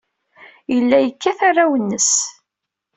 Yella 0.73 0.97
yekkat 1.01 1.39
arraw-nnes. 1.47 2.11